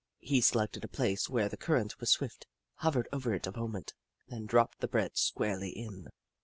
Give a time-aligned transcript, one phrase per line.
[0.17, 3.93] He selected a place where the current was swift, hovered over it a moment,
[4.29, 6.07] then dropped the bread squarely in.